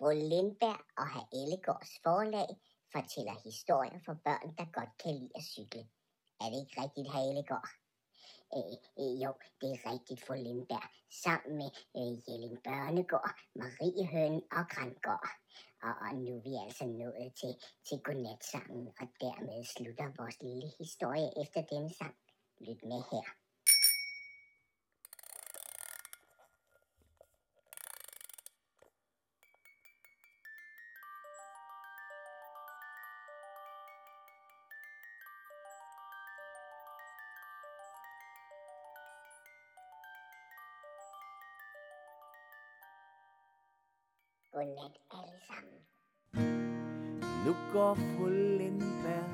[0.00, 2.50] Fru Lindberg og herr Ellegårds forlag
[2.92, 5.82] fortæller historier for børn, der godt kan lide at cykle.
[6.40, 7.70] Er det ikke rigtigt, herr Ellegård?
[8.56, 10.86] Øh, øh, jo, det er rigtigt, fru Lindberg.
[11.24, 15.30] Sammen med øh, Jelling Børnegård, Mariehøn og Grangård.
[15.86, 17.52] Og, og nu er vi altså nået til,
[17.86, 22.16] til godnatsangen, og dermed slutter vores lille historie efter denne sang.
[22.66, 23.39] Lyt med her.
[44.52, 45.80] Godnat alle sammen.
[47.46, 49.30] Nu går fru Lindberg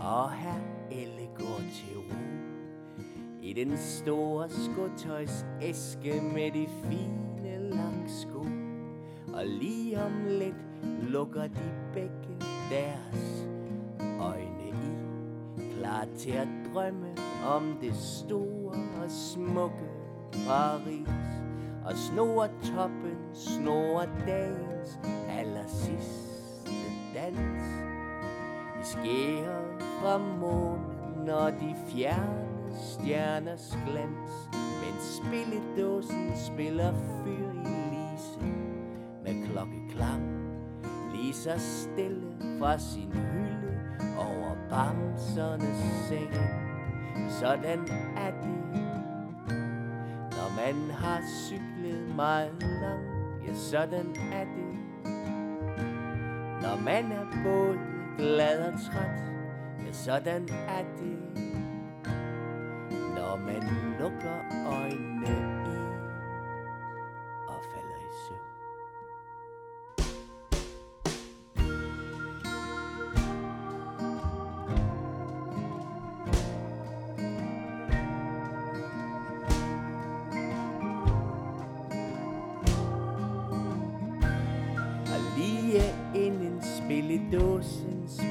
[0.00, 2.20] og her Elle går til ro
[3.42, 8.46] i den store skotøjs æske med de fine langsko.
[9.34, 10.64] Og lige om lidt
[11.02, 13.46] lukker de begge deres
[14.20, 14.72] øjne i,
[15.78, 17.14] klar til at drømme
[17.46, 19.88] om det store og smukke
[20.46, 21.08] Paris
[21.84, 26.72] og snor toppen, snor dagens aller sidste
[27.14, 27.62] dans.
[28.80, 38.40] I skærer fra månen og de fjerne stjerners glans, men spilledåsen spiller fyr i lise
[39.24, 40.22] med klokkeklang.
[41.14, 43.78] Lige så stille fra sin hylde
[44.18, 46.34] over bamsernes seng.
[47.30, 47.80] Sådan
[48.16, 48.99] er det,
[50.66, 53.46] man har cyklet meget langt.
[53.46, 54.78] Ja, sådan er det,
[56.62, 57.78] når man er både
[58.18, 59.20] glad og træt.
[59.86, 61.18] Ja, sådan er det,
[62.90, 63.62] når man
[63.98, 65.49] lukker øjnene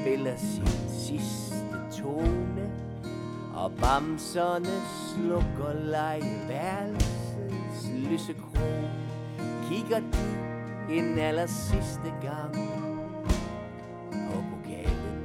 [0.00, 2.70] spiller sin sidste tone
[3.54, 4.76] Og bamserne
[5.08, 5.72] slukker
[6.92, 8.90] lyse lysekrone.
[9.68, 12.54] Kigger de en aller sidste gang
[14.12, 15.24] På pokalen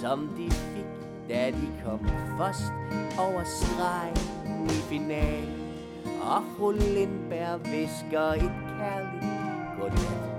[0.00, 0.84] som de fik
[1.28, 2.72] Da de kom først
[3.18, 5.60] over stregen i finalen.
[6.22, 10.33] Og fru Lindberg visker et kærligt godnat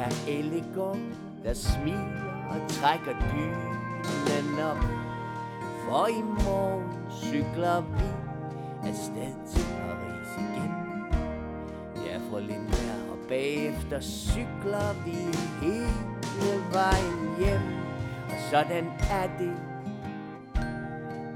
[0.00, 0.98] herr Ellegård,
[1.44, 4.76] der smiler og trækker dynen op.
[5.84, 8.08] For i morgen cykler vi
[8.88, 10.72] afsted til Paris igen.
[12.06, 15.16] Ja, fru Lindberg, og bagefter cykler vi
[15.66, 17.62] hele vejen hjem.
[18.28, 19.56] Og sådan er det,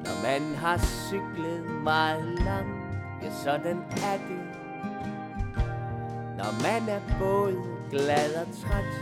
[0.04, 2.80] når man har cyklet meget langt.
[3.22, 4.63] Ja, sådan er det,
[6.36, 7.56] når man er både
[7.90, 8.92] glad og træt,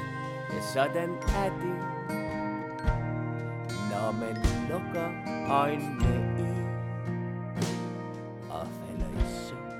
[0.53, 1.78] ja sådan er det.
[3.91, 4.37] Når man
[4.69, 5.10] lukker
[5.50, 6.53] øjnene i
[8.50, 9.72] og falder i søvn.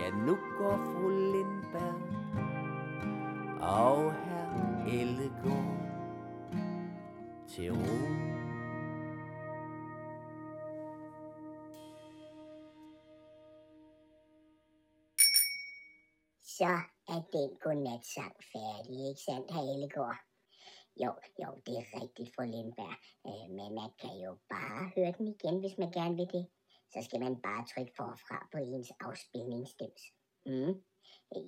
[0.00, 2.00] Ja, nu går fru Lindberg
[3.60, 5.80] og herr Ellegaard
[7.48, 8.29] til ro.
[16.60, 16.74] Så
[17.14, 20.20] er den godnatsang færdig, ikke sandt, herr Ellegård?
[21.02, 21.10] Jo,
[21.42, 22.96] jo, det er rigtigt, fru Lindberg.
[23.28, 26.46] Øh, men man kan jo bare høre den igen, hvis man gerne vil det.
[26.92, 30.02] Så skal man bare trykke forfra på ens afspilningsstems.
[30.46, 30.74] Mm.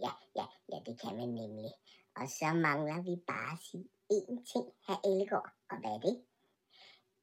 [0.04, 1.72] Ja, ja, ja, det kan man nemlig.
[2.18, 3.86] Og så mangler vi bare at sige
[4.16, 5.50] én ting, herr Ellegård.
[5.70, 6.16] Og hvad er det?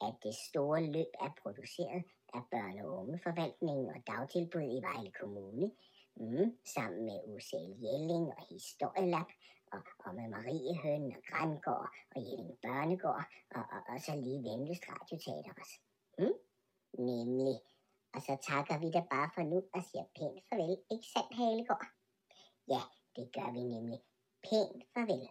[0.07, 5.71] At det store løb er produceret af børne- og ungeforvaltningen og dagtilbud i Vejle Kommune,
[6.19, 9.29] mm, sammen med Usel Jelling og Historielab,
[9.73, 13.25] og, og med Marie Høn og Grængård og Jelling Børnegård,
[13.55, 15.77] og, og, og så lige Vemløst Radioteater også.
[16.19, 16.37] Mm?
[17.09, 17.55] Nemlig.
[18.13, 21.87] Og så takker vi dig bare for nu og siger pænt farvel, ikke sandt, Halegård?
[22.73, 22.81] Ja,
[23.15, 23.99] det gør vi nemlig.
[24.47, 25.29] Pænt farvel.